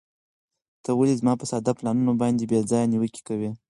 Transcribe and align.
ته 0.83 0.91
ولې 0.97 1.15
زما 1.21 1.33
په 1.39 1.45
ساده 1.51 1.71
پلانونو 1.77 2.13
باندې 2.21 2.43
بې 2.49 2.59
ځایه 2.69 2.89
نیوکې 2.91 3.21
کوې؟ 3.27 3.51